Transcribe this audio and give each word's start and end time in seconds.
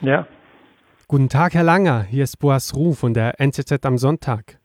Ja. 0.00 0.26
Guten 1.08 1.28
Tag, 1.28 1.54
Herr 1.54 1.62
Langer. 1.62 2.02
Hier 2.02 2.24
ist 2.24 2.38
Boas 2.38 2.74
Ruh 2.74 2.94
von 2.94 3.12
der 3.12 3.38
NZZ 3.38 3.84
am 3.84 3.98
Sonntag. 3.98 4.58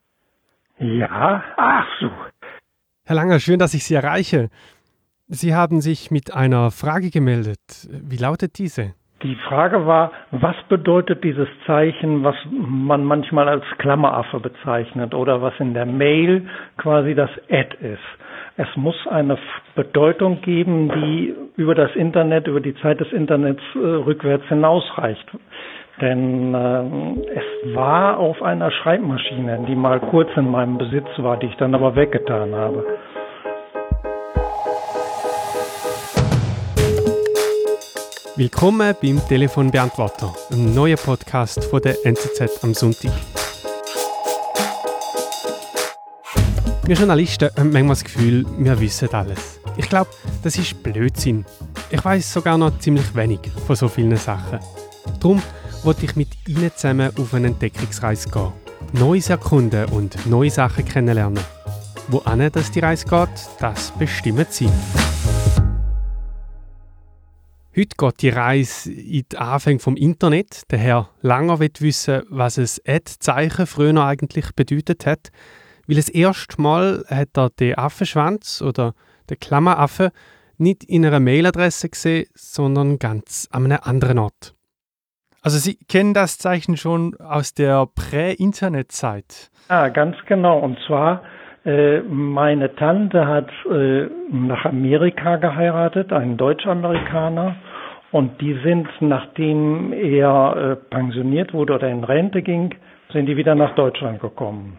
Ja, 0.80 1.44
ach 1.58 1.88
so. 2.00 2.10
Herr 3.06 3.16
Langer, 3.16 3.40
schön, 3.40 3.60
dass 3.60 3.74
ich 3.74 3.84
Sie 3.84 3.96
erreiche. 3.96 4.50
Sie 5.28 5.54
haben 5.54 5.82
sich 5.82 6.12
mit 6.12 6.34
einer 6.34 6.72
Frage 6.72 7.10
gemeldet. 7.10 7.60
Wie 7.90 8.18
lautet 8.18 8.58
diese? 8.60 8.94
Die 9.24 9.36
Frage 9.48 9.86
war, 9.86 10.12
was 10.32 10.56
bedeutet 10.70 11.24
dieses 11.24 11.48
Zeichen, 11.66 12.24
was 12.24 12.36
man 12.52 13.04
manchmal 13.04 13.50
als 13.50 13.64
Klammeraffe 13.80 14.40
bezeichnet 14.40 15.14
oder 15.14 15.42
was 15.42 15.54
in 15.60 15.74
der 15.74 15.86
Mail 15.86 16.48
quasi 16.78 17.16
das 17.16 17.32
Ad 17.50 17.76
ist? 17.82 18.00
Es 18.58 18.68
muss 18.76 18.96
eine 19.10 19.38
Bedeutung 19.76 20.42
geben, 20.42 20.90
die 20.90 21.34
über 21.58 21.76
das 21.76 21.96
Internet, 21.96 22.48
über 22.48 22.60
die 22.60 22.76
Zeit 22.76 23.00
des 23.00 23.12
Internets 23.12 23.62
äh, 23.76 23.80
rückwärts 23.80 24.46
hinausreicht. 24.48 25.26
Denn 26.02 26.54
äh, 26.54 27.30
es 27.34 27.76
war 27.76 28.18
auf 28.18 28.42
einer 28.42 28.72
Schreibmaschine, 28.72 29.66
die 29.68 29.76
mal 29.76 30.00
kurz 30.00 30.30
in 30.36 30.50
meinem 30.52 30.78
Besitz 30.78 31.08
war, 31.18 31.38
die 31.38 31.48
ich 31.48 31.56
dann 31.56 31.74
aber 31.74 31.96
weggetan 31.96 32.54
habe. 32.54 32.86
Willkommen 38.36 38.94
beim 39.02 39.20
Telefonbeantworter, 39.30 40.34
einem 40.52 40.76
neuen 40.76 40.98
Podcast 40.98 41.64
von 41.64 41.82
der 41.82 41.96
NZZ 42.04 42.66
am 42.66 42.74
Sonntag. 42.74 43.12
Wir 46.86 46.96
Journalisten 46.98 47.50
haben 47.58 47.72
manchmal 47.72 47.96
das 47.96 48.04
Gefühl, 48.04 48.46
wir 48.60 48.80
wissen 48.82 49.10
alles. 49.14 49.65
Ich 49.78 49.90
glaube, 49.90 50.10
das 50.42 50.58
ist 50.58 50.82
Blödsinn. 50.82 51.46
Ich 51.90 52.04
weiß 52.04 52.32
sogar 52.32 52.58
noch 52.58 52.80
ziemlich 52.80 53.14
wenig 53.14 53.40
von 53.68 53.76
so 53.76 53.90
vielen 53.90 54.16
Sachen. 54.16 54.60
Darum 55.20 55.42
wollte 55.84 56.06
ich 56.06 56.16
mit 56.16 56.30
Ihnen 56.48 56.72
zusammen 56.74 57.12
auf 57.18 57.34
eine 57.34 57.48
Entdeckungsreise 57.48 58.30
gehen. 58.30 58.54
Neues 58.94 59.30
erkunden 59.30 59.86
und 59.90 60.26
neue 60.28 60.50
Sachen 60.50 60.86
kennenlernen. 60.86 61.44
Wo 62.08 62.20
das 62.20 62.72
die 62.72 62.80
Reise 62.80 63.06
geht, 63.06 63.30
das 63.60 63.92
bestimmt 63.92 64.52
Sie. 64.54 64.70
Heute 67.76 67.96
geht 67.98 68.22
die 68.22 68.30
Reise 68.30 68.90
in 68.90 69.26
die 69.30 69.38
Anfänge 69.38 69.80
vom 69.80 69.98
Internet. 69.98 70.62
Der 70.72 70.80
Herr 70.80 71.10
Langer 71.22 71.60
will 71.60 71.72
wissen, 71.80 72.24
was 72.30 72.58
ein 72.58 72.70
Ad-Zeichen 72.88 73.68
früher 73.68 74.02
eigentlich 74.02 74.56
bedeutet 74.56 75.06
hat. 75.06 75.32
Weil 75.86 75.98
das 75.98 76.08
erste 76.08 76.62
Mal 76.62 77.04
hat 77.10 77.36
er 77.36 77.50
den 77.50 77.78
Affenschwanz 77.78 78.62
oder 78.62 78.94
den 79.30 79.40
Klammeraffe 79.40 80.12
nicht 80.58 80.84
in 80.84 81.06
einer 81.06 81.20
Mailadresse 81.20 81.90
gesehen, 81.90 82.28
sondern 82.34 83.00
ganz 83.00 83.48
an 83.52 83.66
einem 83.66 83.80
anderen 83.82 84.20
Ort. 84.20 84.56
Also 85.42 85.58
Sie 85.60 85.78
kennen 85.88 86.14
das 86.14 86.38
Zeichen 86.38 86.76
schon 86.78 87.16
aus 87.20 87.54
der 87.54 87.86
Prä-Internet-Zeit. 87.86 89.52
Ah, 89.68 89.90
ganz 89.90 90.16
genau. 90.28 90.60
Und 90.60 90.78
zwar 90.88 91.22
äh, 91.66 92.02
meine 92.02 92.76
Tante 92.76 93.28
hat 93.28 93.50
äh, 93.72 94.08
nach 94.32 94.66
Amerika 94.66 95.38
geheiratet, 95.38 96.14
einen 96.14 96.38
Deutsch-Amerikaner. 96.38 97.56
Und 98.12 98.40
die 98.40 98.58
sind, 98.64 98.88
nachdem 99.02 99.92
er 99.92 100.56
äh, 100.56 100.76
pensioniert 100.76 101.54
wurde 101.54 101.74
oder 101.74 101.90
in 101.90 102.04
Rente 102.04 102.42
ging, 102.42 102.74
sind 103.12 103.26
die 103.26 103.36
wieder 103.36 103.56
nach 103.56 103.76
Deutschland 103.76 104.22
gekommen. 104.22 104.78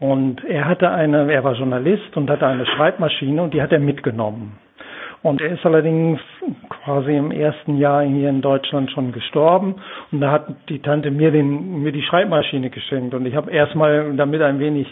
Und 0.00 0.44
er 0.44 0.66
hatte 0.66 0.90
eine, 0.90 1.32
er 1.32 1.42
war 1.42 1.54
Journalist 1.54 2.16
und 2.16 2.30
hatte 2.30 2.46
eine 2.46 2.66
Schreibmaschine 2.66 3.42
und 3.42 3.54
die 3.54 3.62
hat 3.62 3.72
er 3.72 3.80
mitgenommen. 3.80 4.58
Und 5.22 5.40
er 5.40 5.50
ist 5.50 5.66
allerdings 5.66 6.20
quasi 6.84 7.16
im 7.16 7.32
ersten 7.32 7.76
Jahr 7.76 8.04
hier 8.04 8.28
in 8.28 8.40
Deutschland 8.40 8.90
schon 8.92 9.10
gestorben. 9.10 9.74
Und 10.12 10.20
da 10.20 10.30
hat 10.30 10.46
die 10.68 10.78
Tante 10.80 11.10
mir, 11.10 11.32
den, 11.32 11.82
mir 11.82 11.90
die 11.90 12.02
Schreibmaschine 12.02 12.70
geschenkt. 12.70 13.14
Und 13.14 13.26
ich 13.26 13.34
habe 13.34 13.50
erstmal 13.50 14.14
damit 14.14 14.40
ein 14.42 14.60
wenig 14.60 14.86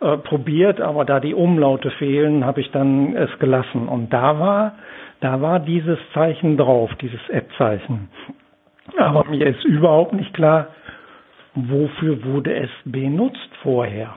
äh, 0.00 0.18
probiert, 0.18 0.80
aber 0.82 1.06
da 1.06 1.20
die 1.20 1.34
Umlaute 1.34 1.90
fehlen, 1.92 2.44
habe 2.44 2.60
ich 2.60 2.70
dann 2.72 3.16
es 3.16 3.30
gelassen. 3.38 3.88
Und 3.88 4.12
da 4.12 4.38
war, 4.38 4.72
da 5.20 5.40
war 5.40 5.58
dieses 5.58 5.98
Zeichen 6.12 6.58
drauf, 6.58 6.90
dieses 7.00 7.20
App-Zeichen. 7.30 8.10
Aber 8.98 9.24
mir 9.24 9.46
ist 9.46 9.64
überhaupt 9.64 10.12
nicht 10.12 10.34
klar, 10.34 10.66
wofür 11.54 12.24
wurde 12.24 12.54
es 12.54 12.70
benutzt 12.84 13.48
vorher. 13.62 14.16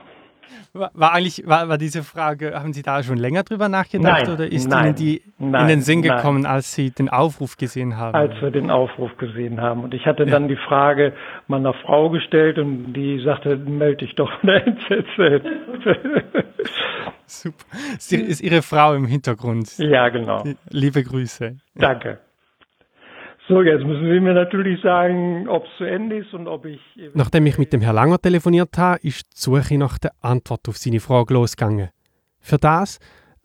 War, 0.72 1.12
eigentlich, 1.12 1.42
war, 1.46 1.68
war, 1.68 1.78
diese 1.78 2.02
Frage, 2.02 2.54
haben 2.54 2.72
Sie 2.72 2.82
da 2.82 3.02
schon 3.02 3.16
länger 3.16 3.42
drüber 3.42 3.68
nachgedacht 3.68 4.24
nein, 4.26 4.34
oder 4.34 4.50
ist 4.50 4.68
nein, 4.68 4.86
Ihnen 4.86 4.94
die 4.94 5.22
nein, 5.38 5.62
in 5.62 5.68
den 5.68 5.80
Sinn 5.80 6.02
gekommen, 6.02 6.46
als 6.46 6.74
Sie 6.74 6.90
den 6.90 7.08
Aufruf 7.08 7.56
gesehen 7.56 7.96
haben? 7.96 8.14
Als 8.14 8.40
wir 8.40 8.50
den 8.50 8.70
Aufruf 8.70 9.16
gesehen 9.16 9.60
haben. 9.60 9.84
Und 9.84 9.94
ich 9.94 10.06
hatte 10.06 10.24
ja. 10.24 10.30
dann 10.30 10.48
die 10.48 10.56
Frage 10.56 11.14
meiner 11.48 11.72
Frau 11.72 12.10
gestellt 12.10 12.58
und 12.58 12.92
die 12.92 13.22
sagte, 13.24 13.56
melde 13.56 14.04
dich 14.04 14.14
doch 14.14 14.30
von 14.40 14.48
der 14.48 14.66
NZZ. 14.66 15.42
Super. 17.26 17.64
Ist 17.96 18.40
Ihre 18.42 18.62
Frau 18.62 18.94
im 18.94 19.06
Hintergrund. 19.06 19.78
Ja, 19.78 20.08
genau. 20.08 20.44
Liebe 20.70 21.02
Grüße. 21.02 21.56
Danke. 21.74 22.18
So, 23.48 23.62
jetzt 23.62 23.84
müssen 23.84 24.10
Sie 24.10 24.18
mir 24.18 24.34
natürlich 24.34 24.82
sagen, 24.82 25.48
ob 25.48 25.64
es 25.64 25.70
zu 25.78 25.84
Ende 25.84 26.18
ist 26.18 26.34
und 26.34 26.48
ob 26.48 26.64
ich. 26.64 26.80
Nachdem 27.14 27.46
ich 27.46 27.58
mit 27.58 27.72
dem 27.72 27.80
Herrn 27.80 27.94
Langer 27.94 28.18
telefoniert 28.18 28.76
habe, 28.76 28.98
ist 29.02 29.22
die 29.22 29.40
Suche 29.40 29.78
nach 29.78 29.98
der 29.98 30.10
Antwort 30.20 30.68
auf 30.68 30.76
seine 30.78 30.98
Frage 30.98 31.34
losgegangen. 31.34 31.90
Für 32.40 32.58
das 32.58 32.98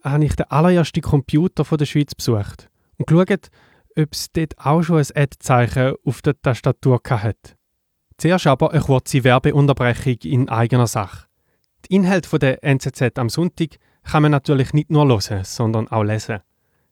habe 0.04 0.26
ich 0.26 0.36
den 0.36 0.50
allerersten 0.50 1.02
Computer 1.02 1.64
von 1.66 1.78
der 1.78 1.86
Schweiz 1.86 2.16
besucht 2.16 2.68
und 2.98 3.06
geschaut, 3.06 3.50
ob 3.96 4.08
es 4.12 4.32
dort 4.32 4.54
auch 4.58 4.82
schon 4.82 4.98
ein 4.98 5.06
Ad-Zeichen 5.16 5.94
auf 6.04 6.24
der 6.24 6.42
Tastatur 6.42 7.00
hat. 7.08 7.56
Zuerst 8.18 8.48
aber 8.48 8.72
eine 8.72 8.82
kurze 8.82 9.24
Werbeunterbrechung 9.24 10.18
in 10.24 10.50
eigener 10.50 10.88
Sache. 10.88 11.28
Die 11.86 11.96
Inhalte 11.96 12.40
der 12.40 12.64
NZZ 12.64 13.20
am 13.20 13.30
Sonntag 13.30 13.78
kann 14.04 14.24
man 14.24 14.32
natürlich 14.32 14.74
nicht 14.74 14.90
nur 14.90 15.08
hören, 15.08 15.44
sondern 15.44 15.88
auch 15.90 16.04
lesen. 16.04 16.40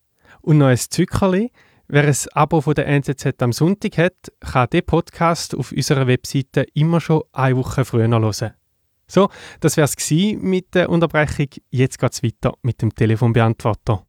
Und 0.40 0.58
noch 0.58 0.66
ein 0.66 0.76
Zückerli. 0.76 1.52
Wer 1.86 2.04
ein 2.04 2.16
Abo 2.32 2.60
von 2.60 2.74
der 2.74 2.88
NZZ 2.88 3.40
am 3.40 3.52
Sonntag 3.52 3.96
hat, 3.98 4.32
kann 4.40 4.68
den 4.70 4.84
Podcast 4.84 5.54
auf 5.54 5.70
unserer 5.70 6.06
Webseite 6.06 6.66
immer 6.74 7.00
schon 7.00 7.22
eine 7.32 7.56
Woche 7.56 7.84
früher 7.84 8.08
hören. 8.08 8.54
So, 9.06 9.28
das 9.60 9.76
wäre 9.76 9.86
es 9.86 10.10
mit 10.40 10.74
der 10.74 10.88
Unterbrechung. 10.88 11.48
Jetzt 11.70 11.98
geht 11.98 12.12
es 12.12 12.22
weiter 12.22 12.54
mit 12.62 12.82
dem 12.82 12.94
Telefonbeantworter. 12.94 14.04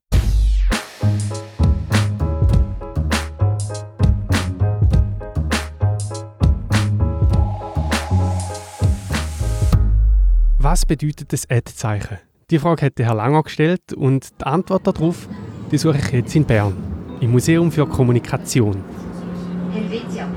Was 10.60 10.86
bedeutet 10.86 11.32
das 11.32 11.50
Ad-Zeichen? 11.50 12.18
Die 12.50 12.60
Frage 12.60 12.88
hat 12.88 13.00
Herr 13.00 13.16
Langer 13.16 13.44
gestellt 13.44 13.94
und 13.94 14.30
die 14.40 14.46
Antwort 14.46 14.88
darauf 14.88 15.28
die 15.72 15.78
suche 15.78 15.98
ich 15.98 16.12
jetzt 16.12 16.36
in 16.36 16.46
Bern, 16.46 16.74
im 17.22 17.32
Museum 17.32 17.72
für 17.72 17.88
Kommunikation. 17.88 18.84
Helvetia 19.72 20.28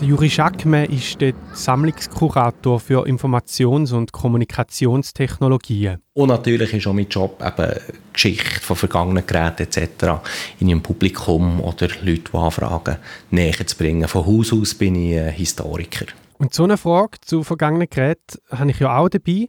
der 0.00 0.08
Juri 0.08 0.30
Schackme 0.30 0.86
ist 0.86 1.20
der 1.20 1.34
Sammlungskurator 1.52 2.78
für 2.78 3.06
Informations- 3.06 3.92
und 3.92 4.12
Kommunikationstechnologien. 4.12 5.98
Und 6.14 6.28
natürlich 6.28 6.72
ist 6.72 6.86
auch 6.86 6.92
mein 6.92 7.08
Job 7.08 7.42
eben 7.44 7.72
Geschichte 8.12 8.60
von 8.60 8.76
vergangenen 8.76 9.26
Geräten 9.26 9.62
etc. 9.62 10.20
in 10.60 10.68
ihrem 10.68 10.82
Publikum 10.82 11.60
oder 11.60 11.88
Leute, 12.02 12.30
die 12.32 12.36
anfragen, 12.36 12.96
näher 13.30 13.66
zu 13.66 13.76
bringen. 13.76 14.06
Von 14.08 14.26
Haus 14.26 14.52
aus 14.52 14.74
bin 14.74 14.94
ich 14.94 15.18
Historiker. 15.34 16.06
Und 16.38 16.54
so 16.54 16.64
eine 16.64 16.76
Frage 16.76 17.18
zu 17.20 17.42
vergangenen 17.42 17.88
Geräten 17.90 18.38
habe 18.50 18.70
ich 18.70 18.78
ja 18.78 18.96
auch 18.96 19.08
dabei. 19.08 19.48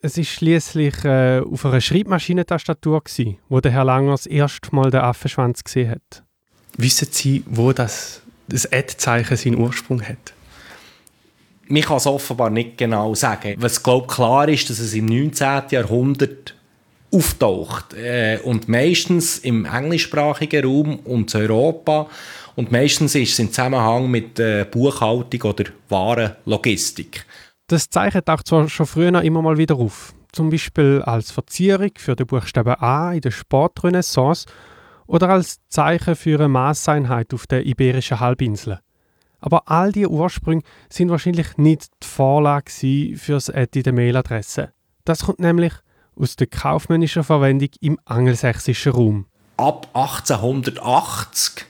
Es 0.00 0.16
war 0.16 0.24
schließlich 0.24 1.04
äh, 1.04 1.40
auf 1.40 1.64
einer 1.64 1.80
Schreibmaschinentastatur, 1.80 3.02
wo 3.48 3.60
der 3.60 3.72
Herr 3.72 3.84
Langer 3.84 4.12
das 4.12 4.26
erste 4.26 4.74
Mal 4.74 4.90
den 4.90 5.00
Affenschwanz 5.00 5.64
gesehen 5.64 5.90
hat. 5.90 6.24
Wissen 6.76 7.08
Sie, 7.10 7.44
wo 7.46 7.72
das 7.72 8.21
das 8.52 8.70
Ad-Zeichen 8.72 9.36
seinen 9.36 9.58
Ursprung 9.58 10.02
hat? 10.02 10.32
Man 11.68 11.82
kann 11.82 11.96
es 11.96 12.06
offenbar 12.06 12.50
nicht 12.50 12.78
genau 12.78 13.14
sagen. 13.14 13.54
Was 13.58 13.82
glaube 13.82 14.06
klar 14.06 14.48
ist, 14.48 14.68
dass 14.68 14.78
es 14.78 14.94
im 14.94 15.06
19. 15.06 15.62
Jahrhundert 15.70 16.54
auftaucht 17.12 17.94
äh, 17.94 18.38
und 18.42 18.68
meistens 18.68 19.38
im 19.38 19.64
englischsprachigen 19.64 20.64
Raum 20.64 20.98
und 21.00 21.34
in 21.34 21.40
Europa 21.42 22.08
und 22.56 22.72
meistens 22.72 23.14
ist 23.14 23.32
es 23.32 23.38
im 23.38 23.48
Zusammenhang 23.48 24.10
mit 24.10 24.38
äh, 24.38 24.66
Buchhaltung 24.70 25.42
oder 25.42 25.64
Warenlogistik. 25.88 27.24
Das 27.66 27.88
Zeichen 27.88 28.24
taucht 28.24 28.46
zwar 28.46 28.68
schon 28.68 28.86
früher 28.86 29.22
immer 29.22 29.42
mal 29.42 29.56
wieder 29.56 29.76
auf, 29.76 30.14
zum 30.32 30.50
Beispiel 30.50 31.02
als 31.04 31.30
Verzierung 31.30 31.90
für 31.96 32.16
den 32.16 32.26
Buchstaben 32.26 32.74
A 32.80 33.12
in 33.12 33.20
der 33.20 33.30
Sportrenaissance 33.30 34.46
oder 35.12 35.28
als 35.28 35.60
Zeichen 35.68 36.16
für 36.16 36.38
eine 36.38 36.48
Maßeinheit 36.48 37.34
auf 37.34 37.46
der 37.46 37.66
Iberischen 37.66 38.18
Halbinsel. 38.18 38.80
Aber 39.40 39.70
all 39.70 39.92
diese 39.92 40.08
Ursprünge 40.08 40.62
sind 40.88 41.10
wahrscheinlich 41.10 41.58
nicht 41.58 41.90
die 42.02 42.06
Vorlage 42.06 42.70
für 43.16 43.32
das 43.32 43.50
Ad 43.50 43.78
in 43.78 43.82
der 43.82 43.92
Mailadresse. 43.92 44.72
Das 45.04 45.24
kommt 45.24 45.40
nämlich 45.40 45.74
aus 46.16 46.36
der 46.36 46.46
kaufmännischen 46.46 47.24
Verwendung 47.24 47.68
im 47.80 47.98
angelsächsischen 48.06 48.92
Raum. 48.92 49.26
Ab 49.58 49.88
1880 49.92 51.66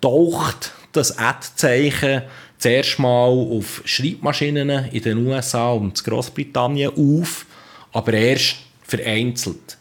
taucht 0.00 0.72
das 0.92 1.18
Ad-Zeichen 1.18 2.22
zuerst 2.56 2.98
mal 2.98 3.28
auf 3.28 3.82
Schreibmaschinen 3.84 4.86
in 4.86 5.02
den 5.02 5.26
USA 5.26 5.72
und 5.72 6.02
Großbritannien 6.02 6.92
auf, 6.96 7.44
aber 7.92 8.14
erst 8.14 8.56
vereinzelt. 8.84 9.76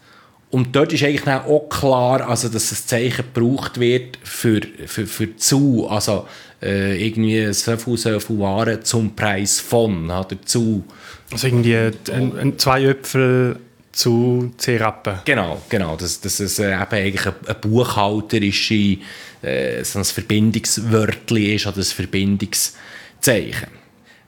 Und 0.51 0.75
dort 0.75 0.92
ist 0.94 1.04
eigentlich 1.04 1.28
auch 1.28 1.69
klar, 1.69 2.28
also, 2.28 2.50
dass 2.50 2.69
das 2.69 2.88
Zeichen 2.88 3.25
gebraucht 3.34 3.80
wird 3.80 4.18
für, 4.24 4.62
für, 4.88 5.06
für 5.06 5.36
zu, 5.36 5.88
also 5.88 6.28
äh, 6.62 7.06
irgendwie 7.06 7.54
so 7.54 7.78
viel, 7.78 7.98
so 7.98 8.19
viel 8.19 8.40
Waren 8.40 8.84
zum 8.84 9.16
Preis 9.16 9.60
von, 9.60 10.06
oder 10.10 10.42
zu. 10.44 10.84
Also 11.31 11.48
irgendwie 11.48 11.75
ein, 11.75 12.38
ein, 12.38 12.57
zwei 12.57 12.86
Äpfel 12.86 13.60
zu 13.92 14.51
10 14.57 14.81
Rappen. 14.81 15.19
Genau, 15.25 15.62
genau. 15.69 15.96
Dass, 15.96 16.19
dass 16.19 16.40
es 16.40 16.57
äh, 16.57 16.74
eben 16.74 16.81
eigentlich 16.81 17.25
eine, 17.28 17.36
eine 17.46 17.56
buchhalterische, 17.56 18.98
äh, 19.42 19.84
so 19.84 20.00
ein 20.00 20.06
Verbindungswörtchen 20.06 21.38
ist 21.38 21.68
oder 21.68 21.78
ein 21.78 21.84
Verbindungszeichen. 21.84 23.68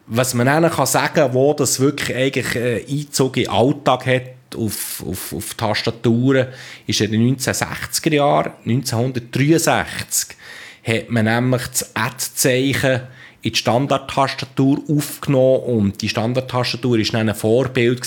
Was 0.07 0.33
man 0.33 0.45
dann 0.45 0.69
kann 0.69 0.85
sagen 0.85 1.33
wo 1.33 1.53
das 1.53 1.79
wirklich 1.79 2.15
eigentlich 2.15 2.55
äh, 2.55 2.85
Einzug 2.87 3.37
in 3.37 3.43
den 3.43 3.51
Alltag 3.51 4.05
hat, 4.05 4.23
auf, 4.55 5.03
auf, 5.07 5.33
auf 5.33 5.53
Tastaturen, 5.55 6.47
ist 6.87 7.01
in 7.01 7.11
den 7.11 7.37
1960er 7.37 8.15
Jahren, 8.15 8.53
1963, 8.65 10.35
hat 10.83 11.09
man 11.09 11.25
nämlich 11.25 11.67
das 11.67 11.95
Ad-Zeichen 11.95 13.01
in 13.41 13.51
die 13.51 13.57
Standardtastatur 13.57 14.83
aufgenommen 14.87 15.63
und 15.63 16.01
die 16.01 16.09
Standardtastatur 16.09 16.97
war 16.97 17.05
dann 17.11 17.29
ein 17.29 17.35
Vorbild 17.35 18.05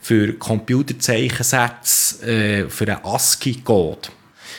für 0.00 0.32
Computerzeichensätze 0.34 2.26
äh, 2.26 2.68
für 2.68 2.84
einen 2.86 3.04
ASCII-Code. 3.04 4.08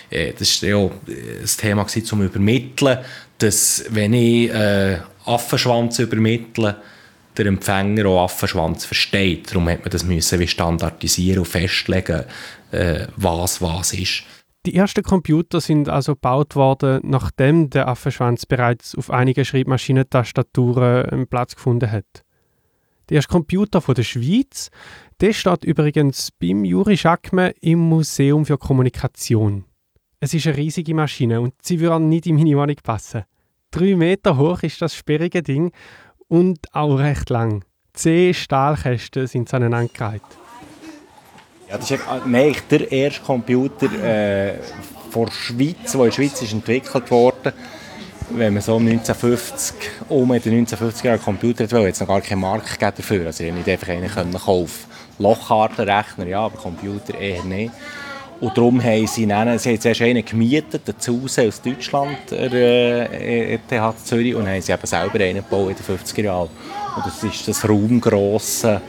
Äh, 0.09 0.33
das 0.37 0.61
war 0.61 0.69
ja 0.69 0.85
äh, 0.85 1.41
das 1.41 1.57
Thema 1.57 1.81
um 1.81 1.87
zu 1.87 2.23
übermitteln, 2.23 2.99
dass 3.37 3.83
wenn 3.89 4.13
ich 4.13 4.49
äh, 4.51 4.99
Affenschwanz 5.25 5.99
übermittle, 5.99 6.77
der 7.39 7.47
Empfänger 7.47 8.05
auch 8.05 8.25
Affenschwanz 8.25 8.85
versteht. 8.85 9.49
Darum 9.49 9.67
hat 9.69 9.81
man 9.81 9.89
das 9.89 10.03
müssen 10.03 10.39
wie 10.39 10.47
standardisieren 10.47 11.39
und 11.39 11.47
festlegen, 11.47 12.25
äh, 12.71 13.07
was 13.15 13.61
was 13.61 13.93
ist. 13.93 14.23
Die 14.65 14.75
ersten 14.75 15.03
Computer 15.03 15.61
sind 15.61 15.87
also 15.87 16.15
gebaut 16.15 16.55
worden, 16.55 16.99
nachdem 17.03 17.69
der 17.69 17.87
Affenschwanz 17.87 18.45
bereits 18.45 18.93
auf 18.93 19.09
einigen 19.09 19.45
Schreibmaschinentastaturen 19.45 21.05
einen 21.05 21.27
Platz 21.27 21.55
gefunden 21.55 21.89
hat. 21.89 22.23
Der 23.09 23.15
erste 23.15 23.31
Computer 23.31 23.81
von 23.81 23.95
der 23.95 24.03
Schweiz, 24.03 24.69
der 25.21 25.33
steht 25.33 25.63
übrigens 25.63 26.31
beim 26.31 26.65
Juri 26.65 26.97
Schackme 26.97 27.53
im 27.61 27.79
Museum 27.79 28.45
für 28.45 28.57
Kommunikation. 28.57 29.63
Es 30.19 30.33
ist 30.33 30.45
eine 30.45 30.57
riesige 30.57 30.93
Maschine 30.93 31.39
und 31.39 31.53
sie 31.61 31.79
würde 31.79 32.03
nicht 32.03 32.27
in 32.27 32.35
meine 32.35 32.57
Wohnung 32.57 32.75
passen. 32.83 33.23
Drei 33.71 33.95
Meter 33.95 34.37
hoch 34.37 34.61
ist 34.63 34.81
das 34.81 34.93
sperrige 34.93 35.41
Ding 35.41 35.71
und 36.29 36.59
auch 36.73 36.95
recht 36.95 37.29
lang. 37.29 37.65
Zehn 37.93 38.33
Stahlkästen 38.33 39.27
sind 39.27 39.53
aneinandergereiht. 39.53 40.21
Ja, 41.69 41.77
das 41.77 41.91
ist 41.91 42.01
nein, 42.25 42.55
der 42.71 42.91
erste 42.91 43.21
Computer 43.21 43.91
äh, 44.01 44.55
von 45.11 45.25
der 45.25 45.33
Schweiz, 45.33 45.91
der 45.91 46.01
in 46.01 46.05
der 46.05 46.11
Schweiz 46.11 46.41
ist 46.41 46.53
entwickelt 46.53 47.11
wurde. 47.11 47.53
Wenn 48.31 48.53
man 48.53 48.61
so 48.61 48.77
1950, 48.77 49.75
um 50.07 50.29
den 50.29 50.65
1950er 50.65 51.05
Jahren 51.05 51.21
Computer 51.21 51.63
hat, 51.63 51.71
jetzt 51.71 51.99
noch 51.99 52.07
gar 52.07 52.21
keinen 52.21 52.41
Markt 52.41 52.81
dafür. 52.81 53.25
Also 53.25 53.43
ich 53.43 53.53
nicht 53.53 53.67
einfach 53.67 53.87
einen 53.89 54.33
kaufen. 54.33 54.85
Lochkartenrechner, 55.17 56.27
ja, 56.27 56.41
aber 56.41 56.57
Computer 56.57 57.17
eher 57.19 57.43
nicht. 57.43 57.73
Und 58.39 58.57
darum 58.57 58.81
haben 58.81 59.05
sie, 59.05 59.25
nennen, 59.25 59.59
sie 59.59 59.69
haben 59.69 59.81
zuerst 59.81 60.01
einen 60.01 60.23
gemietet, 60.23 60.87
den 60.87 60.97
Zuse 60.97 61.47
aus 61.47 61.61
Deutschland, 61.61 62.17
der 62.31 63.11
äh, 63.11 63.55
ETH 63.55 64.05
Zürich, 64.05 64.33
und 64.33 64.47
haben 64.47 64.61
sie 64.61 64.71
eben 64.71 64.87
selber 64.87 65.19
einen 65.19 65.43
gebaut 65.43 65.71
in 65.71 65.75
den 65.75 65.97
50er 65.97 66.23
Jahren. 66.23 66.49
Und 66.95 67.05
das 67.05 67.23
ist 67.23 67.47
das 67.47 67.67
raumgrosse 67.67 68.81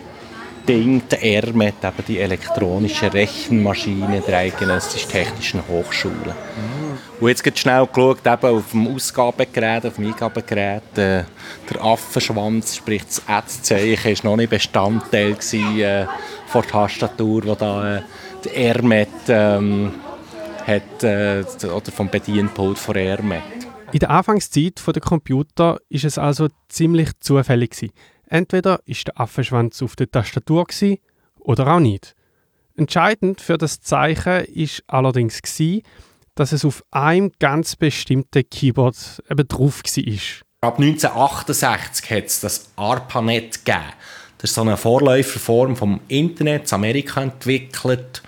Ding, 0.69 1.03
der 1.11 1.23
ERMET, 1.23 1.75
eben 1.83 2.05
die 2.07 2.21
elektronische 2.21 3.13
Rechenmaschine 3.13 4.23
der 4.25 4.39
Eidgenössischen 4.39 5.11
Technischen 5.11 5.63
Hochschule. 5.67 6.35
Und 7.19 7.29
jetzt 7.29 7.43
geht 7.43 7.59
schnell 7.59 7.87
geschaut, 7.87 8.25
eben 8.25 8.57
auf 8.57 8.71
dem 8.71 8.95
Ausgabegerät, 8.95 9.85
auf 9.85 9.97
dem 9.97 10.07
Eingabegerät, 10.07 10.83
äh, 10.97 11.25
der 11.69 11.83
Affenschwanz, 11.85 12.77
sprich 12.77 13.05
das 13.05 13.23
Ad-Zeichen, 13.27 14.17
war 14.25 14.31
noch 14.31 14.37
nicht 14.37 14.51
Bestandteil 14.51 15.33
gewesen, 15.33 15.81
äh, 15.81 16.07
von 16.47 16.63
der 16.63 16.71
Tastatur, 16.71 17.43
die 17.43 17.57
da 17.57 17.97
äh, 17.97 18.03
der 18.45 18.57
Ermet 18.57 19.09
ähm, 19.29 19.93
hat, 20.67 21.03
äh, 21.03 21.45
oder 21.65 21.93
vom 21.93 22.09
Bedienpult 22.09 22.79
von 22.79 22.97
Ermet. 22.97 23.43
In 23.93 23.99
der 23.99 24.11
Anfangszeit 24.11 24.81
der 24.87 25.03
Computer 25.03 25.79
ist 25.89 26.05
es 26.05 26.17
also 26.17 26.49
ziemlich 26.69 27.11
zufällig 27.19 27.71
gewesen. 27.71 27.93
Entweder 28.27 28.81
ist 28.85 29.09
der 29.09 29.21
Affenschwanz 29.21 29.83
auf 29.83 29.97
der 29.97 30.11
Tastatur 30.11 30.65
gewesen, 30.65 30.99
oder 31.41 31.67
auch 31.67 31.81
nicht. 31.81 32.15
Entscheidend 32.77 33.41
für 33.41 33.59
das 33.59 33.81
Zeichen 33.81 34.45
ist 34.45 34.85
allerdings 34.87 35.43
gewesen, 35.43 35.83
dass 36.35 36.53
es 36.53 36.65
auf 36.65 36.85
einem 36.91 37.33
ganz 37.39 37.77
bestimmten 37.77 38.49
Keyboard 38.49 39.23
eben 39.29 39.49
drauf 39.49 39.83
war. 39.83 40.69
Ab 40.69 40.79
1968 40.79 42.11
hat 42.11 42.25
es 42.25 42.41
das 42.41 42.71
ARPANET 42.77 43.65
gegeben. 43.65 43.85
Das 44.41 44.51
ist 44.51 44.55
so 44.55 44.63
eine 44.63 44.79
Vorläuferform 44.79 45.77
vom 45.77 46.01
Internet 46.09 46.69
in 46.69 46.75
Amerika 46.75 47.23
entwickelt. 47.23 48.23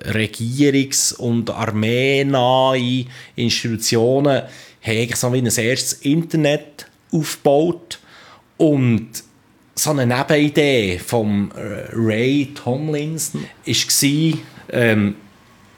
Regierungs- 0.00 1.14
und 1.14 1.50
armeenahe 1.50 3.06
Institutionen 3.36 4.42
haben 4.82 5.14
so 5.14 5.32
wie 5.32 5.38
ein 5.38 5.46
erstes 5.46 5.92
Internet 6.02 6.86
aufgebaut 7.12 8.00
und 8.56 9.10
so 9.76 9.90
eine 9.90 10.04
Nebenidee 10.04 10.98
von 10.98 11.52
Ray 11.92 12.52
Tomlinson 12.54 13.44
war, 13.64 14.38
ähm, 14.72 15.14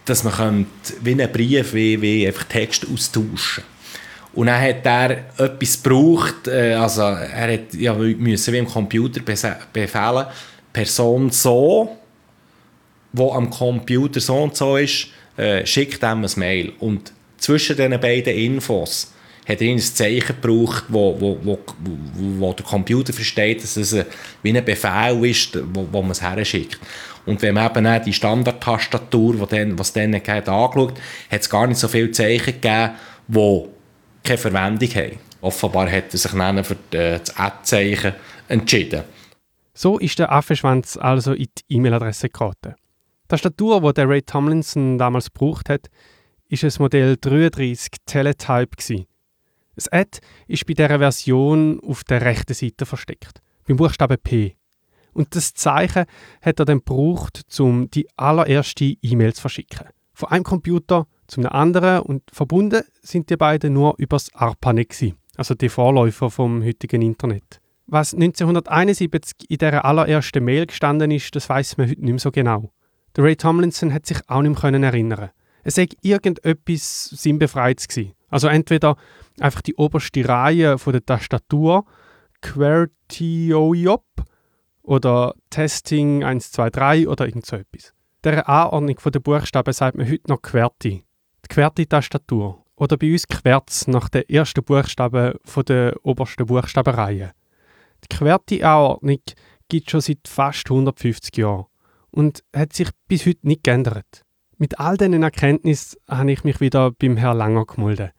dass 0.07 0.25
man 0.25 0.67
wie 1.03 1.13
einen 1.13 1.31
Brief 1.31 1.75
wie, 1.75 2.01
wie 2.01 2.27
einfach 2.27 2.45
Text 2.45 2.87
austauschen 2.91 3.65
und 4.35 4.47
dann 4.47 4.61
hat 4.61 4.85
er 4.85 5.11
etwas 5.39 5.83
gebraucht, 5.83 6.49
äh, 6.49 6.75
also 6.75 7.03
er 7.03 7.53
hat 7.53 7.75
ja, 7.75 7.95
müssen 7.95 8.53
wie 8.53 8.59
im 8.59 8.67
Computer 8.67 9.21
befehlen, 9.21 10.27
Person 10.73 11.31
so, 11.31 11.97
wo 13.13 13.33
am 13.33 13.49
Computer 13.49 14.21
so 14.21 14.37
und 14.37 14.57
so 14.57 14.77
ist, 14.77 15.09
äh, 15.37 15.65
schickt 15.65 16.03
ihm 16.03 16.25
ein 16.25 16.31
Mail. 16.37 16.73
Und 16.81 17.13
zwischen 17.39 17.77
diesen 17.77 18.01
beiden 18.01 18.35
Infos 18.35 19.13
hat 19.47 19.61
er 19.61 19.69
ein 19.69 19.79
Zeichen 19.79 20.37
gebraucht, 20.41 20.85
wo, 20.89 21.21
wo, 21.21 21.39
wo, 21.43 21.59
wo, 22.39 22.53
der 22.53 22.65
Computer 22.65 23.13
versteht, 23.13 23.63
dass 23.63 23.77
es 23.77 23.95
wie 24.43 24.57
ein 24.57 24.65
Befehl 24.65 25.25
ist, 25.25 25.57
wo, 25.73 25.87
wo 25.93 26.03
man 26.03 26.13
es 26.13 26.23
her 26.23 26.45
schickt. 26.45 26.81
Und 27.27 27.41
wenn 27.43 27.55
man 27.55 27.71
eben 27.71 27.87
auch 27.87 28.03
die 28.03 28.13
Standardtastatur, 28.13 29.35
die 29.35 29.57
dann, 29.57 29.79
was 29.79 29.93
dann 29.93 30.13
gegeben 30.13 30.49
angeschaut, 30.49 30.95
hat 31.31 31.41
es 31.41 31.51
gar 31.51 31.67
nicht 31.67 31.79
so 31.79 31.89
viele 31.89 32.11
Zeichen 32.11 32.61
gegeben, 32.61 32.91
die 33.29 33.65
keine 34.25 34.39
Verwendung 34.39 34.89
haben. 34.89 35.19
Offenbar 35.41 35.91
hat 35.91 36.13
er 36.13 36.19
sich 36.19 36.33
dann 36.33 36.65
für 36.65 36.77
das 36.91 37.37
Ad-Zeichen 37.37 38.15
entschieden. 38.49 39.05
So 39.75 39.99
ist 39.99 40.19
der 40.19 40.33
Affenschwanz 40.33 40.97
also 40.97 41.33
in 41.33 41.49
die 41.59 41.77
E-Mail-Adresse 41.77 42.31
geraten. 42.31 42.75
Die 43.25 43.29
Tastatur, 43.29 43.93
die 43.93 44.01
Ray 44.01 44.23
Tomlinson 44.23 44.99
damals 44.99 45.33
gebraucht 45.33 45.69
hat, 45.69 45.89
ist 46.49 46.65
ein 46.65 46.73
Modell 46.79 47.17
33 47.17 47.91
Teletype. 48.07 48.77
Gewesen. 48.77 49.07
Das 49.75 49.89
Ad 49.89 50.21
ist 50.47 50.67
bei 50.67 50.75
dieser 50.75 50.99
Version 50.99 51.81
auf 51.81 52.05
der 52.05 52.23
rechten 52.23 52.55
Seite 52.55 52.87
versteckt, 52.87 53.41
beim 53.67 53.77
Buchstaben 53.77 54.19
P. 54.23 54.57
Und 55.13 55.35
das 55.35 55.55
Zeichen 55.55 56.05
hat 56.43 56.59
er 56.59 56.65
dann 56.65 56.79
gebraucht, 56.79 57.45
um 57.59 57.91
die 57.91 58.07
allererste 58.17 58.85
E-Mail 59.03 59.33
zu 59.33 59.41
verschicken. 59.41 59.89
Von 60.13 60.29
einem 60.31 60.45
Computer 60.45 61.07
zum 61.27 61.47
anderen 61.47 62.01
und 62.01 62.23
verbunden 62.33 62.83
sind 63.03 63.31
die 63.31 63.37
beiden 63.37 63.73
nur 63.73 63.95
übers 63.99 64.35
ARPANET, 64.35 65.15
also 65.37 65.55
die 65.55 65.69
Vorläufer 65.69 66.31
vom 66.31 66.63
heutigen 66.63 67.03
Internet. 67.03 67.61
Was 67.87 68.15
1971 68.15 69.51
in 69.51 69.59
der 69.59 69.85
allerersten 69.85 70.45
Mail 70.45 70.67
gestanden 70.67 71.11
ist, 71.11 71.35
das 71.37 71.49
weiß 71.49 71.77
man 71.77 71.89
heute 71.89 72.01
nicht 72.01 72.11
mehr 72.11 72.19
so 72.19 72.31
genau. 72.31 72.71
Der 73.17 73.25
Ray 73.25 73.37
Tomlinson 73.37 73.93
hat 73.93 74.07
sich 74.07 74.19
auch 74.27 74.43
nicht 74.43 74.63
mehr 74.63 74.83
erinnern. 74.83 75.31
Es 75.63 75.77
sei 75.77 75.89
irgendetwas 76.03 77.05
sinnbefreites 77.11 77.89
gewesen. 77.89 78.15
Also 78.29 78.49
entweder 78.49 78.97
einfach 79.41 79.63
die 79.63 79.75
oberste 79.77 80.29
Reihe 80.29 80.79
von 80.79 80.93
der 80.93 81.05
Tastatur, 81.05 81.85
QWERTY-OYOP 82.41 84.05
oder 84.83 85.35
Testing 85.51 86.25
123 86.25 87.09
oder 87.09 87.27
irgend 87.27 87.47
so 87.47 87.57
etwas. 87.57 87.95
Der 88.25 88.49
Anordnung 88.49 88.99
der 89.13 89.21
Buchstaben 89.21 89.73
sagt 89.73 89.97
man 89.97 90.11
heute 90.11 90.29
noch 90.29 90.43
QWERTY. 90.43 91.04
Die 91.45 91.55
QWERTY-Tastatur 91.55 92.65
oder 92.77 92.97
bei 92.97 93.13
uns 93.13 93.29
Querz 93.29 93.87
nach 93.87 94.09
den 94.09 94.29
ersten 94.29 94.65
Buchstaben 94.65 95.35
von 95.45 95.65
der 95.65 95.95
obersten 96.03 96.47
Buchstabenreihe. 96.47 97.33
Die 98.05 98.17
QWERTY-Anordnung 98.17 99.21
gibt 99.69 99.87
es 99.87 99.91
schon 99.91 100.01
seit 100.01 100.27
fast 100.27 100.71
150 100.71 101.37
Jahren 101.37 101.67
und 102.11 102.43
hat 102.55 102.73
sich 102.73 102.91
bis 103.09 103.27
heute 103.27 103.47
nicht 103.47 103.65
geändert. 103.65 104.23
Mit 104.57 104.79
all 104.79 104.97
diesen 104.97 105.23
Erkenntnissen 105.23 105.99
habe 106.09 106.33
ich 106.33 106.45
mich 106.45 106.61
wieder 106.61 106.93
beim 106.93 107.17
Herrn 107.17 107.39
Langer 107.39 107.67
gemolden. 107.67 108.11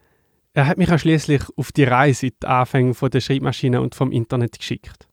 Er 0.54 0.68
hat 0.68 0.78
mich 0.78 0.90
schließlich 1.00 1.44
auf 1.58 1.72
die 1.72 1.84
Reise 1.84 2.28
in 2.28 2.34
die 2.42 2.48
Anfänge 2.48 2.94
der 2.94 3.22
Schreibmaschine 3.22 3.82
und 3.82 3.96
vom 3.96 4.12
Internet 4.12 4.58
geschickt. 4.58 5.08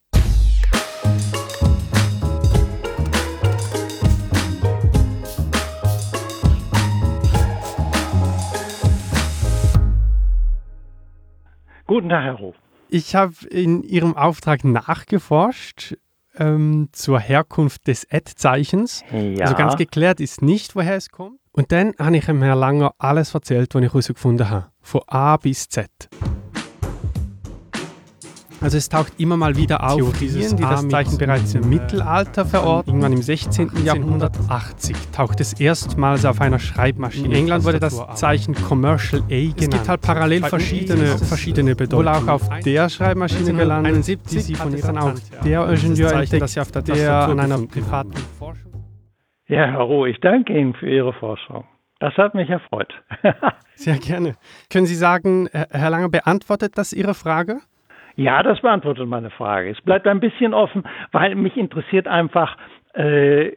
Guten 11.92 12.08
Tag, 12.08 12.24
Herr 12.24 12.36
Ruf. 12.36 12.54
Ich 12.88 13.14
habe 13.14 13.34
in 13.50 13.82
Ihrem 13.82 14.16
Auftrag 14.16 14.64
nachgeforscht 14.64 15.94
ähm, 16.38 16.88
zur 16.92 17.20
Herkunft 17.20 17.86
des 17.86 18.10
Ad-Zeichens. 18.10 19.04
Ja. 19.12 19.44
Also 19.44 19.54
ganz 19.56 19.76
geklärt 19.76 20.18
ist 20.18 20.40
nicht, 20.40 20.74
woher 20.74 20.96
es 20.96 21.10
kommt. 21.10 21.38
Und 21.50 21.70
dann 21.70 21.92
habe 21.98 22.16
ich 22.16 22.24
dem 22.24 22.42
Herrn 22.42 22.58
Langer 22.58 22.94
alles 22.96 23.34
erzählt, 23.34 23.74
was 23.74 23.82
ich 23.82 23.88
herausgefunden 23.88 24.48
habe. 24.48 24.68
Von 24.80 25.02
A 25.06 25.36
bis 25.36 25.68
Z. 25.68 25.90
Also 28.62 28.78
es 28.78 28.88
taucht 28.88 29.18
immer 29.18 29.36
mal 29.36 29.56
wieder 29.56 29.82
auf, 29.82 29.96
Theorien, 29.96 30.56
die 30.56 30.62
das 30.62 30.86
Zeichen 30.88 31.18
bereits 31.18 31.54
im 31.54 31.68
Mittelalter 31.68 32.44
verorten. 32.44 32.90
Irgendwann 32.90 33.12
im 33.12 33.22
16. 33.22 33.70
Jahrhundert 33.84 34.38
80 34.48 34.96
taucht 35.10 35.40
es 35.40 35.52
erstmals 35.54 36.24
auf 36.24 36.40
einer 36.40 36.60
Schreibmaschine. 36.60 37.26
In 37.26 37.32
England 37.32 37.64
wurde 37.64 37.80
das 37.80 38.00
Zeichen 38.14 38.54
Commercial 38.54 39.20
A 39.22 39.26
genannt. 39.26 39.54
Es 39.58 39.68
gibt 39.68 39.88
halt 39.88 40.00
parallel 40.00 40.44
verschiedene, 40.44 41.18
verschiedene 41.18 41.74
Bedeutungen. 41.74 42.06
Wohl 42.06 42.08
auch 42.08 42.28
auf 42.28 42.48
der 42.60 42.88
Schreibmaschine 42.88 43.52
gelandet, 43.52 43.94
71 43.94 44.46
die 44.46 44.54
von 44.54 44.72
dann 44.80 44.98
auch 44.98 45.14
der 45.44 45.68
Ingenieur 45.68 46.12
entdeckt, 46.12 46.42
das 46.42 46.54
ja 46.54 46.62
auf 46.62 46.70
der, 46.70 46.82
der 46.82 47.22
an 47.24 47.40
einer 47.40 47.58
privaten 47.66 48.14
Forschung... 48.38 48.72
Ja, 49.48 49.66
Herr 49.66 49.80
Roh, 49.80 50.06
ich 50.06 50.18
danke 50.20 50.56
Ihnen 50.56 50.74
für 50.74 50.88
Ihre 50.88 51.12
Vorschau. 51.12 51.64
Das 51.98 52.16
hat 52.16 52.34
mich 52.34 52.48
erfreut. 52.48 52.92
Sehr 53.74 53.98
gerne. 53.98 54.34
Können 54.70 54.86
Sie 54.86 54.94
sagen, 54.94 55.48
Herr 55.52 55.90
Lange, 55.90 56.08
beantwortet 56.08 56.78
das 56.78 56.92
Ihre 56.92 57.14
Frage? 57.14 57.60
Ja, 58.16 58.42
das 58.42 58.60
beantwortet 58.60 59.06
meine 59.08 59.30
Frage. 59.30 59.70
Es 59.70 59.80
bleibt 59.80 60.06
ein 60.06 60.20
bisschen 60.20 60.54
offen, 60.54 60.84
weil 61.12 61.34
mich 61.34 61.56
interessiert 61.56 62.06
einfach 62.06 62.56
äh, 62.94 63.52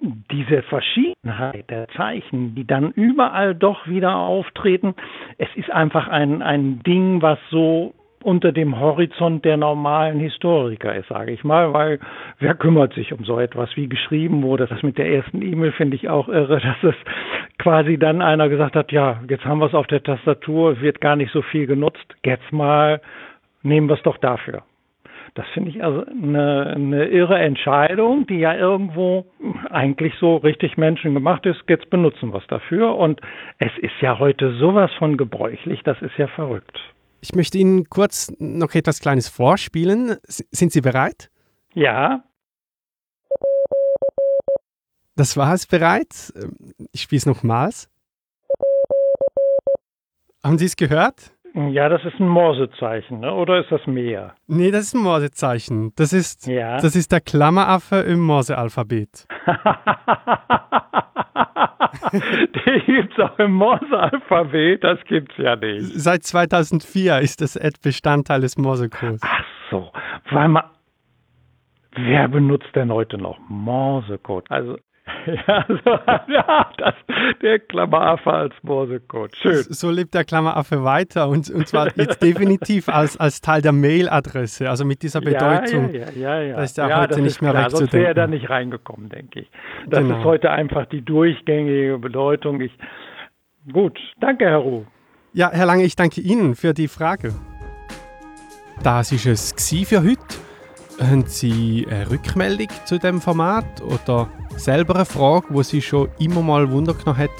diese 0.00 0.62
Verschiedenheit 0.62 1.70
der 1.70 1.88
Zeichen, 1.88 2.54
die 2.54 2.66
dann 2.66 2.90
überall 2.90 3.54
doch 3.54 3.86
wieder 3.86 4.16
auftreten. 4.16 4.94
Es 5.38 5.48
ist 5.54 5.70
einfach 5.70 6.08
ein, 6.08 6.42
ein 6.42 6.82
Ding, 6.82 7.22
was 7.22 7.38
so 7.50 7.94
unter 8.22 8.52
dem 8.52 8.80
Horizont 8.80 9.44
der 9.44 9.56
normalen 9.56 10.18
Historiker 10.18 10.94
ist, 10.94 11.08
sage 11.08 11.32
ich 11.32 11.44
mal, 11.44 11.72
weil 11.74 12.00
wer 12.38 12.54
kümmert 12.54 12.94
sich 12.94 13.12
um 13.12 13.24
so 13.24 13.38
etwas, 13.38 13.76
wie 13.76 13.86
geschrieben 13.86 14.42
wurde. 14.42 14.66
Das 14.66 14.82
mit 14.82 14.96
der 14.96 15.10
ersten 15.12 15.42
E-Mail 15.42 15.72
finde 15.72 15.96
ich 15.96 16.08
auch 16.08 16.28
irre, 16.28 16.60
dass 16.82 16.94
es 16.94 16.94
quasi 17.58 17.98
dann 17.98 18.22
einer 18.22 18.48
gesagt 18.48 18.76
hat, 18.76 18.92
ja, 18.92 19.20
jetzt 19.28 19.44
haben 19.44 19.58
wir 19.58 19.66
es 19.66 19.74
auf 19.74 19.86
der 19.86 20.02
Tastatur, 20.02 20.80
wird 20.80 21.00
gar 21.00 21.16
nicht 21.16 21.32
so 21.32 21.42
viel 21.42 21.66
genutzt, 21.66 22.16
jetzt 22.24 22.50
mal 22.50 23.00
nehmen 23.64 23.88
wir 23.88 23.96
es 23.96 24.02
doch 24.02 24.18
dafür. 24.18 24.62
Das 25.34 25.46
finde 25.52 25.70
ich 25.70 25.82
also 25.82 26.04
eine, 26.06 26.74
eine 26.76 27.06
irre 27.06 27.38
Entscheidung, 27.38 28.26
die 28.28 28.38
ja 28.38 28.54
irgendwo 28.54 29.26
eigentlich 29.68 30.14
so 30.20 30.36
richtig 30.36 30.76
menschengemacht 30.76 31.44
ist. 31.44 31.62
Jetzt 31.68 31.90
benutzen 31.90 32.32
wir 32.32 32.38
es 32.38 32.46
dafür. 32.46 32.94
Und 32.96 33.20
es 33.58 33.72
ist 33.78 34.00
ja 34.00 34.20
heute 34.20 34.54
sowas 34.58 34.92
von 34.98 35.16
gebräuchlich, 35.16 35.82
das 35.82 36.00
ist 36.02 36.16
ja 36.18 36.28
verrückt. 36.28 36.78
Ich 37.20 37.34
möchte 37.34 37.58
Ihnen 37.58 37.88
kurz 37.88 38.32
noch 38.38 38.74
etwas 38.74 39.00
Kleines 39.00 39.28
vorspielen. 39.28 40.16
sind 40.24 40.72
Sie 40.72 40.82
bereit? 40.82 41.30
Ja. 41.72 42.22
Das 45.16 45.36
war 45.36 45.54
es 45.54 45.66
bereits. 45.66 46.32
Ich 46.92 47.02
spiele 47.02 47.18
es 47.18 47.26
nochmals. 47.26 47.90
Haben 50.44 50.58
Sie 50.58 50.66
es 50.66 50.76
gehört? 50.76 51.33
Ja, 51.54 51.88
das 51.88 52.04
ist 52.04 52.18
ein 52.18 52.26
Morsezeichen, 52.26 53.20
ne? 53.20 53.32
oder 53.32 53.60
ist 53.60 53.70
das 53.70 53.86
mehr? 53.86 54.34
Nee, 54.48 54.72
das 54.72 54.86
ist 54.86 54.94
ein 54.94 55.02
Morsezeichen. 55.02 55.92
Das 55.94 56.12
ist, 56.12 56.48
ja. 56.48 56.80
das 56.80 56.96
ist 56.96 57.12
der 57.12 57.20
Klammeraffe 57.20 57.96
im 57.96 58.18
Morsealphabet. 58.20 59.28
Den 62.12 62.86
gibt 62.86 63.12
es 63.12 63.18
auch 63.20 63.38
im 63.38 63.52
Morsealphabet, 63.52 64.82
das 64.82 64.98
gibt 65.04 65.30
es 65.32 65.38
ja 65.38 65.54
nicht. 65.54 65.92
Seit 65.94 66.24
2004 66.24 67.20
ist 67.20 67.40
das 67.40 67.56
Ad 67.56 67.78
Bestandteil 67.80 68.40
des 68.40 68.58
Morsecodes. 68.58 69.20
Ach 69.22 69.44
so, 69.70 69.92
weil 70.32 70.48
man. 70.48 70.64
Wer 71.96 72.26
benutzt 72.26 72.74
denn 72.74 72.92
heute 72.92 73.16
noch 73.16 73.38
Morsecode? 73.48 74.50
Also 74.50 74.76
Ja, 75.26 75.64
so, 75.68 75.90
ja 76.32 76.70
das, 76.78 76.94
der 77.42 77.58
Klammeraffe 77.58 78.32
als 78.32 78.54
Morsecode. 78.62 79.34
Schön. 79.36 79.62
So 79.68 79.90
lebt 79.90 80.14
der 80.14 80.24
Klammeraffe 80.24 80.84
weiter 80.84 81.28
und, 81.28 81.50
und 81.50 81.66
zwar 81.68 81.88
jetzt 81.96 82.22
definitiv 82.22 82.88
als, 82.88 83.16
als 83.18 83.40
Teil 83.40 83.62
der 83.62 83.72
Mailadresse, 83.72 84.68
also 84.68 84.84
mit 84.84 85.02
dieser 85.02 85.20
Bedeutung. 85.20 85.92
Ja, 85.92 86.10
ja, 86.10 86.40
ja. 86.40 86.42
ja, 86.42 86.56
Das 86.56 86.70
ist 86.70 86.78
ja, 86.78 87.00
heute 87.00 87.20
nicht 87.20 87.40
mehr 87.42 87.52
klar, 87.52 87.64
wegzudenken. 87.64 87.90
Sonst 87.90 87.92
wäre 87.92 88.06
er 88.08 88.14
da 88.14 88.26
nicht 88.26 88.50
reingekommen, 88.50 89.08
denke 89.08 89.40
ich. 89.40 89.50
Das 89.88 90.00
genau. 90.00 90.18
ist 90.18 90.24
heute 90.24 90.50
einfach 90.50 90.86
die 90.86 91.02
durchgängige 91.02 91.98
Bedeutung. 91.98 92.60
Ich, 92.60 92.72
gut, 93.72 93.98
danke, 94.20 94.46
Herr 94.46 94.58
Ruh. 94.58 94.84
Ja, 95.32 95.50
Herr 95.50 95.66
Lange, 95.66 95.84
ich 95.84 95.96
danke 95.96 96.20
Ihnen 96.20 96.54
für 96.54 96.74
die 96.74 96.88
Frage. 96.88 97.34
Das 98.82 99.12
ist 99.12 99.26
es 99.26 99.54
für 99.88 100.02
heute. 100.02 100.53
Haben 101.00 101.24
Sie 101.26 101.86
eine 101.90 102.08
Rückmeldung 102.10 102.68
zu 102.84 102.98
dem 102.98 103.20
Format 103.20 103.82
oder 103.82 104.28
selber 104.56 104.94
eine 104.96 105.04
Frage, 105.04 105.46
die 105.50 105.62
Sie 105.64 105.82
schon 105.82 106.08
immer 106.18 106.42
mal 106.42 106.70
Wunder 106.70 106.94
genommen 106.94 107.18
hat, 107.18 107.30